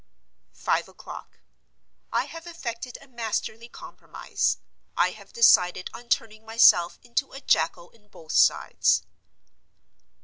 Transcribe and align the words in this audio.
Five 0.55 0.87
o'clock.—I 0.87 2.25
have 2.25 2.47
effected 2.47 2.97
a 2.99 3.07
masterly 3.07 3.67
compromise; 3.69 4.57
I 4.97 5.11
have 5.11 5.31
decided 5.31 5.91
on 5.93 6.09
turning 6.09 6.43
myself 6.43 6.97
into 7.03 7.33
a 7.33 7.39
Jack 7.39 7.77
on 7.77 8.07
both 8.07 8.31
sides. 8.31 9.03